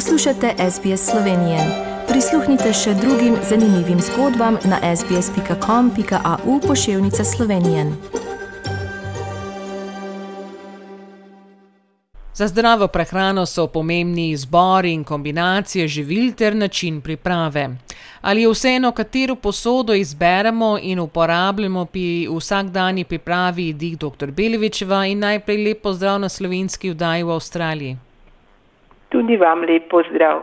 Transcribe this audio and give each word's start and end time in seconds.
Poslušate 0.00 0.54
SBS 0.70 1.10
Slovenije. 1.10 1.58
Prisluhnite 2.08 2.72
še 2.72 2.94
drugim 2.94 3.34
zanimivim 3.48 4.00
zgodbam 4.00 4.56
na 4.64 4.96
sbsp.com.au 4.96 6.60
pošiljka 6.60 7.24
Slovenije. 7.24 7.84
Za 12.34 12.48
zdravo 12.48 12.88
prehrano 12.88 13.46
so 13.46 13.66
pomembni 13.66 14.30
izbori 14.30 14.92
in 14.92 15.04
kombinacije 15.04 15.88
živil 15.88 16.32
ter 16.32 16.56
način 16.56 17.00
priprave. 17.00 17.68
Ali 18.20 18.42
je 18.42 18.48
vseeno, 18.48 18.92
katero 18.92 19.36
posodo 19.36 19.94
izberemo 19.94 20.78
in 20.82 20.98
uporabljamo 20.98 21.84
pri 21.84 22.28
vsakdanji 22.36 23.04
pripravi, 23.04 23.72
dik 23.72 23.98
dr. 23.98 24.30
Belevičeva 24.30 25.06
in 25.06 25.18
najprej 25.18 25.64
lepo 25.64 25.92
zdrav 25.92 26.20
na 26.20 26.28
slovenski 26.28 26.90
vdaji 26.90 27.22
v 27.22 27.30
Avstraliji. 27.30 28.09
Tudi 29.10 29.36
vam 29.36 29.64
lepo 29.66 30.02
zdrav. 30.10 30.42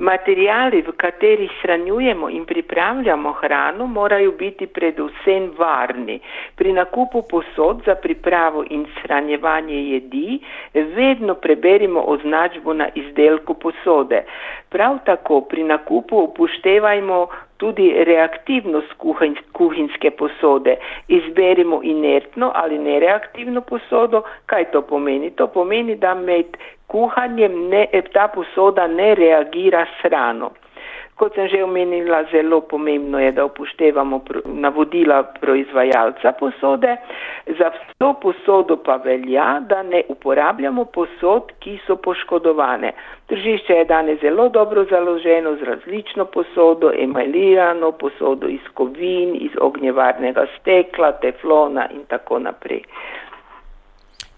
Materijali, 0.00 0.80
v 0.80 0.92
katerih 0.96 1.50
shranjujemo 1.60 2.30
in 2.32 2.46
pripravljamo 2.48 3.32
hrano, 3.32 3.86
morajo 3.86 4.32
biti 4.32 4.66
predvsem 4.66 5.50
varni. 5.58 6.20
Pri 6.56 6.72
nakupu 6.72 7.22
posod 7.28 7.82
za 7.86 7.94
pripravo 7.94 8.64
in 8.70 8.86
shranjevanje 8.96 9.82
jedi 9.92 10.40
vedno 10.74 11.34
preberimo 11.34 12.00
označbo 12.06 12.72
na 12.74 12.88
izdelku 12.94 13.54
posode. 13.54 14.24
Prav 14.68 14.98
tako 15.04 15.40
pri 15.40 15.64
nakupu 15.64 16.16
upoštevajmo 16.16 17.26
tudi 17.60 17.90
reaktivnost 18.04 18.92
kuhinjske 19.52 20.10
posode. 20.10 20.76
Izberimo 21.08 21.80
inertno 21.82 22.52
ali 22.54 22.78
nereaktivno 22.78 23.60
posodo. 23.60 24.22
Kaj 24.46 24.70
to 24.72 24.82
pomeni? 24.82 25.30
To 25.30 25.46
pomeni, 25.46 25.96
da 25.96 26.14
med 26.14 26.56
kuhanjem 26.86 27.68
ne, 27.68 27.86
ta 28.12 28.28
posoda 28.34 28.86
ne 28.86 29.14
reagira 29.14 29.84
s 29.86 30.02
hrano. 30.02 30.50
Kot 31.20 31.34
sem 31.36 31.48
že 31.52 31.60
omenila, 31.60 32.24
zelo 32.32 32.62
pomembno 32.64 33.18
je, 33.20 33.32
da 33.36 33.44
upoštevamo 33.44 34.22
navodila 34.44 35.22
proizvajalca 35.40 36.32
posode. 36.40 36.96
Za 37.58 37.68
vso 37.76 38.14
posodo 38.22 38.76
pa 38.76 38.96
velja, 38.96 39.60
da 39.68 39.82
ne 39.82 40.02
uporabljamo 40.08 40.84
posod, 40.84 41.52
ki 41.60 41.76
so 41.86 41.96
poškodovane. 41.96 42.92
Tržišče 43.26 43.72
je 43.72 43.84
danes 43.84 44.20
zelo 44.20 44.48
dobro 44.48 44.84
založeno 44.90 45.56
z 45.60 45.62
različno 45.62 46.24
posodo, 46.24 46.92
emailirano 46.98 47.92
posodo 47.92 48.48
iz 48.48 48.64
kovin, 48.74 49.36
iz 49.36 49.52
ognjevarnega 49.60 50.46
stekla, 50.60 51.12
teflona 51.12 51.88
in 51.92 52.04
tako 52.08 52.38
naprej. 52.38 52.82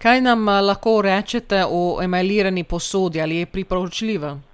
Kaj 0.03 0.21
nam 0.21 0.47
lahko 0.47 1.01
rečete 1.01 1.63
o 1.69 2.01
emailirani 2.03 2.63
posodi 2.63 3.21
ali 3.21 3.37
je 3.37 3.45
priporočljiva? 3.45 4.52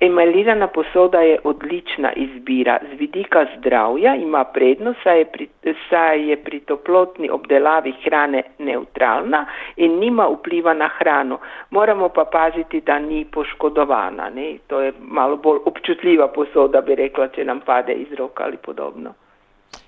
Emailirana 0.00 0.66
posoda 0.66 1.20
je 1.20 1.38
odlična 1.44 2.12
izbira. 2.12 2.78
Z 2.90 2.98
vidika 2.98 3.46
zdravja 3.58 4.14
ima 4.14 4.44
prednost, 4.44 4.98
saj 5.02 5.18
je, 5.18 5.24
pri, 5.24 5.48
saj 5.90 6.30
je 6.30 6.36
pri 6.36 6.60
toplotni 6.60 7.30
obdelavi 7.30 7.94
hrane 8.04 8.42
neutralna 8.58 9.46
in 9.76 9.98
nima 9.98 10.28
vpliva 10.28 10.74
na 10.74 10.90
hrano. 10.98 11.38
Moramo 11.70 12.08
pa 12.08 12.24
paziti, 12.24 12.80
da 12.80 12.98
ni 12.98 13.24
poškodovana. 13.24 14.30
Ne? 14.30 14.58
To 14.66 14.80
je 14.80 14.92
malo 15.00 15.36
bolj 15.36 15.58
občutljiva 15.64 16.28
posoda, 16.28 16.80
bi 16.80 16.94
rekla, 16.94 17.28
če 17.28 17.44
nam 17.44 17.60
pade 17.60 17.92
iz 17.92 18.12
roka 18.18 18.44
ali 18.44 18.56
podobno. 18.56 19.14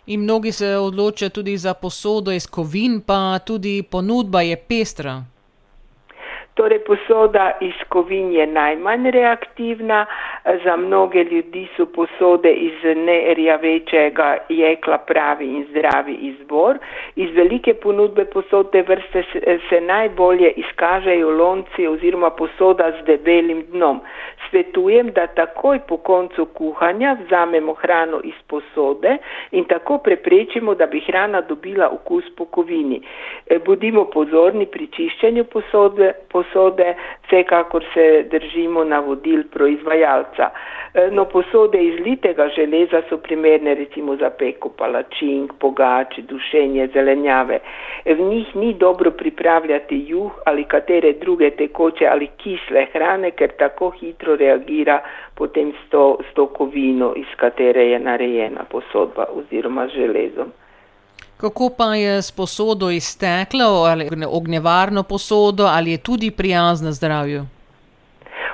In 0.06 0.20
mnogi 0.20 0.52
se 0.52 0.76
odločajo 0.76 1.30
tudi 1.30 1.56
za 1.56 1.74
posodo 1.74 2.32
iz 2.32 2.46
kovin, 2.46 3.00
pa 3.06 3.38
tudi 3.38 3.82
ponudba 3.90 4.40
je 4.40 4.56
pestra. 4.68 5.22
Torej, 6.58 6.82
posoda 6.82 7.52
iz 7.62 7.76
kovin 7.88 8.32
je 8.34 8.46
najmanj 8.46 9.10
reaktivna, 9.14 10.06
za 10.64 10.76
mnoge 10.76 11.24
ljudi 11.24 11.68
so 11.76 11.86
posode 11.86 12.52
iz 12.52 12.96
nerjavečega 12.96 14.36
jekla 14.48 14.98
pravi 14.98 15.46
in 15.46 15.66
zdravi 15.70 16.14
izbor. 16.14 16.78
Iz 17.16 17.30
velike 17.34 17.74
ponudbe 17.74 18.24
posode 18.24 18.82
vrste 18.82 19.22
se, 19.32 19.58
se 19.68 19.80
najbolje 19.80 20.50
izkažejo 20.50 21.30
lonci 21.30 21.86
oziroma 21.86 22.30
posoda 22.30 22.92
z 23.00 23.04
debelim 23.04 23.62
dnom. 23.72 24.00
Svetujem, 24.50 25.10
da 25.10 25.26
takoj 25.26 25.78
po 25.88 25.96
koncu 25.96 26.44
kuhanja 26.44 27.16
vzamemo 27.24 27.74
hrano 27.74 28.20
iz 28.24 28.38
posode 28.46 29.16
in 29.50 29.64
tako 29.64 29.98
preprečimo, 29.98 30.74
da 30.74 30.86
bi 30.86 31.00
hrana 31.00 31.40
dobila 31.40 31.88
okus 31.88 32.24
po 32.36 32.44
kovini. 32.44 33.02
E, 33.46 33.58
bodimo 33.58 34.04
pozorni 34.04 34.66
pri 34.66 34.86
čiščenju 34.86 35.44
posode, 35.44 36.12
posode, 36.32 36.94
vsekakor 37.26 37.84
se 37.94 38.24
držimo 38.30 38.84
navodil 38.84 39.42
proizvajalca. 39.52 40.37
E, 40.94 41.10
no, 41.10 41.24
posode 41.24 41.82
iz 41.84 42.00
litega 42.00 42.48
železa 42.56 43.02
so 43.08 43.16
primerne 43.16 43.74
recimo 43.74 44.16
za 44.16 44.30
peko 44.30 44.68
palačink, 44.68 45.52
pogač, 45.58 46.18
dušenje, 46.18 46.88
zelenjave. 46.94 47.60
E, 48.04 48.14
v 48.14 48.20
njih 48.20 48.56
ni 48.56 48.74
dobro 48.74 49.10
pripravljati 49.10 50.04
juh 50.08 50.32
ali 50.44 50.64
katere 50.64 51.12
druge 51.12 51.50
tekoče 51.50 52.06
ali 52.06 52.28
kisle 52.36 52.86
hrane, 52.92 53.30
ker 53.30 53.52
tako 53.58 53.90
hitro 53.90 54.36
reagira 54.36 55.00
potem 55.34 55.72
s 55.72 55.90
to, 55.90 56.18
s 56.30 56.34
to 56.34 56.46
kovino, 56.46 57.12
iz 57.16 57.36
katere 57.36 57.86
je 57.90 57.98
narejena 57.98 58.64
posodba 58.70 59.24
oziroma 59.34 59.88
železom. 59.88 60.52
Kako 61.36 61.70
pa 61.78 61.94
je 61.94 62.22
s 62.22 62.32
posodo 62.32 62.90
iz 62.90 63.04
stekla 63.04 63.64
ali 63.64 64.08
ognjevarno 64.26 65.02
posodo, 65.02 65.64
ali 65.64 65.90
je 65.90 65.98
tudi 65.98 66.30
prijazna 66.30 66.92
zdravju? 66.92 67.57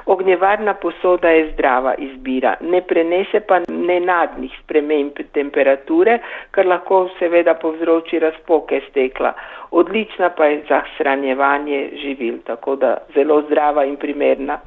Ognjevarna 0.07 0.75
posoda 0.75 1.29
je 1.29 1.53
zdrava 1.53 1.95
izbira, 1.95 2.57
ne 2.61 2.81
prenese 2.83 3.41
pa 3.41 3.61
nenadnih 3.69 4.53
sprememb 4.65 5.23
temperature, 5.33 6.19
kar 6.51 6.67
lahko 6.67 7.09
seveda 7.19 7.55
povzroči 7.55 8.19
razpoke 8.19 8.81
stekla. 8.91 9.33
Odlična 9.71 10.31
pa 10.37 10.45
je 10.45 10.63
za 10.69 10.83
shranjevanje 10.97 11.91
živil, 12.03 12.39
tako 12.47 12.77
da 12.77 12.97
zelo 13.15 13.43
zdrava 13.47 13.85
in 13.85 13.97
primerna. 13.97 14.61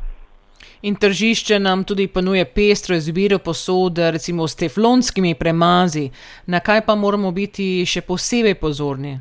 In 0.82 0.96
tržišče 0.96 1.60
nam 1.60 1.84
tudi 1.84 2.08
ponuje 2.08 2.46
pestro 2.46 2.96
izbiro 2.96 3.38
posode, 3.40 4.12
recimo 4.12 4.48
s 4.48 4.56
teflonskimi 4.56 5.36
premazi. 5.36 6.10
Na 6.46 6.60
kaj 6.60 6.82
pa 6.86 6.96
moramo 6.96 7.32
biti 7.32 7.86
še 7.86 8.02
posebej 8.02 8.56
pozorni? 8.56 9.18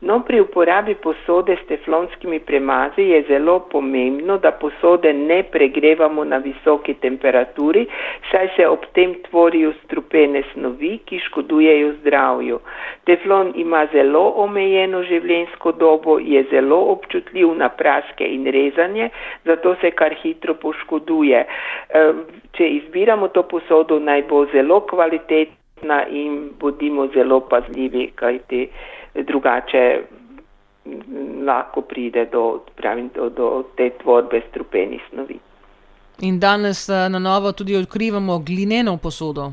No, 0.00 0.20
pri 0.20 0.40
uporabi 0.40 0.94
posode 0.94 1.56
s 1.56 1.66
teflonskimi 1.66 2.40
premazi 2.40 3.02
je 3.02 3.22
zelo 3.28 3.60
pomembno, 3.70 4.38
da 4.38 4.50
posode 4.52 5.12
ne 5.12 5.42
pregrevamo 5.42 6.24
na 6.24 6.36
visoki 6.36 6.94
temperaturi, 6.94 7.86
saj 8.30 8.48
se 8.56 8.66
ob 8.68 8.84
tem 8.92 9.14
tvorijo 9.28 9.72
strupene 9.84 10.42
snovi, 10.52 10.98
ki 11.06 11.18
škodujejo 11.28 11.92
zdravju. 12.00 12.58
Teflon 13.06 13.52
ima 13.54 13.86
zelo 13.92 14.24
omejeno 14.44 15.02
življenjsko 15.02 15.72
dobo, 15.72 16.18
je 16.18 16.44
zelo 16.50 16.80
občutljiv 16.92 17.54
na 17.56 17.68
praske 17.68 18.28
in 18.34 18.46
rezanje, 18.46 19.08
zato 19.44 19.76
se 19.80 19.90
kar 19.90 20.14
hitro 20.22 20.54
poškoduje. 20.54 21.44
Če 22.58 22.68
izbiramo 22.68 23.28
to 23.28 23.42
posodo, 23.42 23.98
naj 23.98 24.26
bo 24.28 24.44
zelo 24.52 24.80
kvalitetna 24.90 26.04
in 26.10 26.50
bodimo 26.60 27.06
zelo 27.14 27.40
pazljivi, 27.48 28.10
kajti 28.14 28.68
drugače 29.14 30.02
lahko 31.46 31.80
pride 31.80 32.26
do, 32.32 32.60
pravim, 32.76 33.10
do, 33.14 33.28
do 33.28 33.64
te 33.76 33.90
tvorbe 34.02 34.42
strupenih 34.50 35.00
snovi. 35.10 35.38
In 36.20 36.40
danes 36.40 36.88
na 36.88 37.18
novo 37.18 37.52
tudi 37.52 37.76
odkrivamo 37.76 38.38
glineno 38.38 38.96
posodo. 38.96 39.52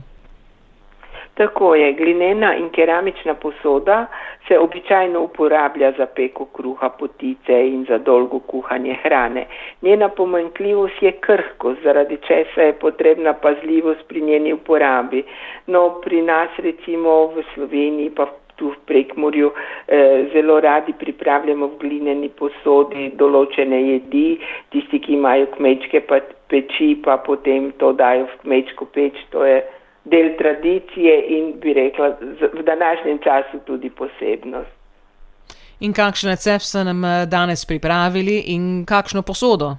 Tako 1.33 1.75
je, 1.75 1.93
glinena 1.93 2.55
in 2.55 2.69
keramična 2.69 3.33
posoda 3.33 4.05
se 4.47 4.59
običajno 4.59 5.21
uporablja 5.21 5.91
za 5.97 6.05
peko 6.05 6.45
kruha, 6.45 6.89
potice 6.89 7.67
in 7.67 7.85
za 7.89 7.97
dolgo 7.97 8.39
kuhanje 8.39 8.97
hrane. 9.03 9.45
Njena 9.81 10.09
pomanjkljivost 10.09 11.01
je 11.01 11.11
krhkost, 11.11 11.83
zaradi 11.83 12.17
česa 12.27 12.61
je 12.61 12.73
potrebna 12.73 13.33
pazljivost 13.33 13.99
pri 14.07 14.21
njeni 14.21 14.53
uporabi. 14.53 15.23
No, 15.67 16.01
pri 16.03 16.21
nas 16.21 16.49
recimo 16.57 17.27
v 17.27 17.43
Sloveniji 17.53 18.09
pa 18.09 18.27
tu 18.61 18.69
v 18.69 18.77
prekmorju 18.85 19.49
eh, 19.51 20.29
zelo 20.33 20.59
radi 20.61 20.93
pripravljamo 20.93 21.73
v 21.73 21.79
glineni 21.81 22.29
posodi 22.29 23.09
določene 23.17 23.81
jedi, 23.81 24.37
tisti, 24.69 25.01
ki 25.01 25.17
imajo 25.17 25.49
kmečke 25.57 26.05
pa 26.05 26.21
peči, 26.53 26.93
pa 27.01 27.17
potem 27.25 27.71
to 27.81 27.91
dajo 27.97 28.29
v 28.29 28.41
kmečko 28.45 28.85
peč, 28.93 29.17
to 29.33 29.45
je 29.49 29.61
del 30.05 30.35
tradicije 30.37 31.17
in 31.37 31.53
bi 31.61 31.73
rekla 31.73 32.13
v 32.53 32.63
današnjem 32.65 33.19
času 33.25 33.65
tudi 33.65 33.89
posebnost. 33.89 34.77
In 35.81 35.93
kakšen 35.97 36.29
recept 36.29 36.65
ste 36.65 36.83
nam 36.85 37.01
danes 37.25 37.65
pripravili 37.65 38.53
in 38.53 38.85
kakšno 38.85 39.25
posodo? 39.25 39.77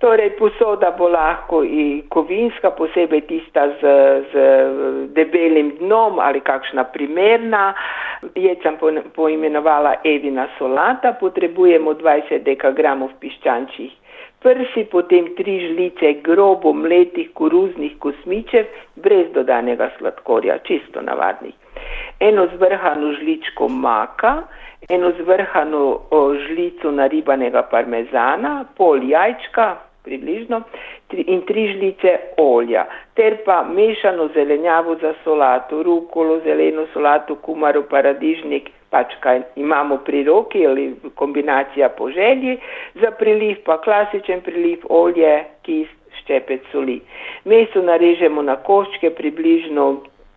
Torej, 0.00 0.30
posoda 0.38 0.90
bo 0.96 1.08
lahko 1.12 1.60
i 1.64 2.02
kovinska, 2.08 2.70
posebej 2.72 3.20
tista 3.28 3.66
z, 3.80 3.90
z 4.32 4.44
debelim 5.12 5.74
dnom 5.78 6.18
ali 6.18 6.40
kakšna 6.40 6.84
primerna. 6.94 7.74
Jed 8.34 8.62
sem 8.62 8.78
poimenovala 9.14 9.94
Evina 10.04 10.48
solata, 10.58 11.12
potrebujemo 11.20 11.92
20 12.00 12.44
dekagramov 12.48 13.12
piščančjih 13.20 13.92
prsi, 14.40 14.84
potem 14.90 15.34
tri 15.36 15.58
žlice 15.68 16.12
grobo 16.24 16.72
mletih 16.72 17.30
koruznih 17.36 17.98
kosmičev, 17.98 18.66
brez 18.96 19.28
dodanega 19.34 19.90
sladkorja, 19.98 20.58
čisto 20.64 21.02
navadnih. 21.04 21.54
Eno 22.20 22.46
zvrhano 22.56 23.12
žličko 23.20 23.68
maka, 23.68 24.32
eno 24.88 25.12
zvrhano 25.20 25.84
žlico 26.46 26.90
naribanega 26.90 27.62
parmezana, 27.72 28.64
pol 28.76 29.04
jajčka, 29.04 29.68
približno, 30.04 30.62
in 31.12 31.42
tri 31.48 31.66
žlice 31.72 32.16
olja, 32.38 32.86
ter 33.14 33.40
pa 33.44 33.62
mešano 33.62 34.28
zelenjavo 34.34 34.96
za 35.02 35.14
solato, 35.24 35.82
rukolo, 35.82 36.40
zeleno 36.44 36.86
solato, 36.92 37.36
kumaro, 37.44 37.82
paradižnik, 37.90 38.70
pač 38.90 39.14
kaj 39.22 39.42
imamo 39.56 40.00
pri 40.06 40.24
roki 40.26 40.66
ali 40.66 40.94
kombinacija 41.14 41.88
po 41.88 42.10
želji, 42.10 42.58
za 42.94 43.10
priliv 43.10 43.62
pa 43.64 43.80
klasičen 43.80 44.40
priliv 44.40 44.86
olje, 44.88 45.44
kis, 45.62 45.88
ščepec 46.20 46.66
soli. 46.72 47.00
Meso 47.44 47.82
narežemo 47.82 48.42
na 48.42 48.56
koščke 48.56 49.10
približno 49.18 49.90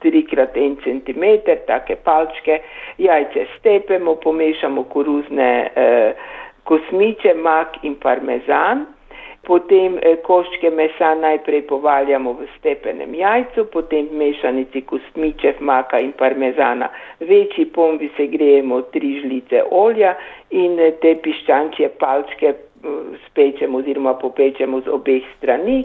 3x1 0.04 0.78
cm, 0.84 1.24
take 1.68 1.96
palčke, 2.04 2.60
jajce 2.98 3.48
stepemo, 3.58 4.16
pomešamo 4.16 4.84
koruzne 4.84 5.52
eh, 5.76 6.14
kosmiče, 6.64 7.34
mak 7.34 7.80
in 7.84 7.96
parmezan. 7.96 8.86
Potem 9.44 9.98
eh, 10.00 10.22
koščke 10.24 10.70
mesa 10.72 11.10
najprej 11.20 11.66
povaljamo 11.68 12.32
v 12.38 12.46
stepenem 12.58 13.12
jajcu, 13.20 13.66
potem 13.74 14.06
v 14.08 14.20
mešanici 14.22 14.86
kostmičev, 14.88 15.60
maka 15.60 16.00
in 16.00 16.14
parmezana. 16.16 16.88
Večji 17.20 17.66
pombi 17.76 18.08
se 18.16 18.30
grejemo 18.32 18.82
tri 18.96 19.18
žlice 19.20 19.66
olja 19.68 20.16
in 20.56 20.80
eh, 20.80 20.96
te 21.04 21.18
piščančje 21.26 21.92
palčke 22.00 22.54
eh, 22.54 23.20
spečemo 23.26 23.84
oziroma 23.84 24.16
popečemo 24.24 24.80
z 24.88 24.96
obeh 24.96 25.28
strani. 25.36 25.82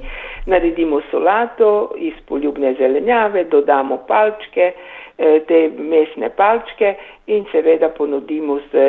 Naredimo 0.46 1.02
solato 1.10 1.96
iz 1.99 2.14
poljubne 2.31 2.76
zelenjave, 2.78 3.49
dodamo 3.50 4.05
palčke, 4.06 4.72
te 5.19 5.56
mesne 5.75 6.28
palčke 6.31 6.93
in 7.26 7.43
seveda 7.50 7.88
ponudimo 7.90 8.60
z 8.70 8.84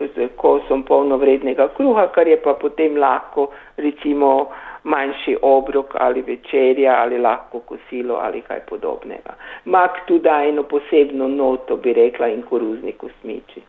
z 0.00 0.28
kosom 0.36 0.82
polnovrednega 0.82 1.68
kruha, 1.76 2.06
kar 2.14 2.28
je 2.28 2.36
pa 2.42 2.54
potem 2.54 2.96
lahko 2.96 3.50
recimo 3.76 4.48
manjši 4.84 5.36
obrok 5.42 5.94
ali 5.94 6.22
večerja 6.22 6.94
ali 7.02 7.18
lahko 7.18 7.60
kosilo 7.60 8.14
ali 8.22 8.40
kaj 8.40 8.60
podobnega. 8.68 9.34
Mak 9.64 10.06
tu 10.06 10.18
da 10.18 10.42
eno 10.44 10.62
posebno 10.62 11.28
noto, 11.28 11.76
bi 11.76 11.92
rekla, 11.92 12.28
in 12.28 12.42
koruzni 12.42 12.92
kosmiči. 12.92 13.62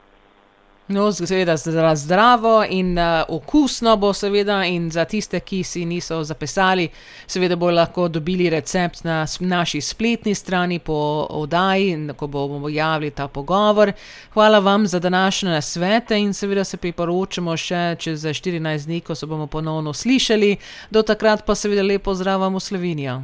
No, 0.91 1.11
seveda 1.11 1.55
zdravo 1.95 2.63
in 2.69 2.97
uh, 2.97 3.03
okusno 3.27 3.97
bo, 3.97 4.13
seveda, 4.13 4.63
in 4.65 4.89
za 4.89 5.05
tiste, 5.05 5.39
ki 5.39 5.63
si 5.63 5.83
niso 5.85 6.23
zapisali, 6.23 6.87
seveda 7.27 7.55
bodo 7.55 7.75
lahko 7.77 8.07
dobili 8.07 8.49
recept 8.49 9.03
na 9.03 9.25
naši 9.39 9.81
spletni 9.81 10.33
strani 10.35 10.79
po 10.79 11.27
oddaji, 11.29 12.09
ko 12.17 12.27
bomo 12.27 12.69
javili 12.69 13.11
ta 13.11 13.27
pogovor. 13.27 13.91
Hvala 14.33 14.59
vam 14.59 14.87
za 14.87 14.99
današnje 14.99 15.61
svete 15.61 16.19
in 16.19 16.33
seveda 16.33 16.63
se 16.63 16.77
priporočamo 16.77 17.57
še 17.57 17.95
čez 17.99 18.25
14 18.25 18.85
dni, 18.85 19.01
ko 19.01 19.15
se 19.15 19.25
bomo 19.25 19.47
ponovno 19.47 19.93
slišali. 19.93 20.55
Do 20.89 21.03
takrat 21.03 21.45
pa 21.45 21.55
seveda 21.55 21.83
lepo 21.83 22.13
zdrav 22.13 22.49
v 22.49 22.59
Slovenijo. 22.59 23.21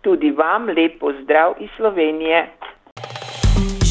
Tudi 0.00 0.30
vam 0.30 0.72
lepo 0.72 1.12
zdrav 1.22 1.52
iz 1.60 1.68
Slovenije. 1.76 2.48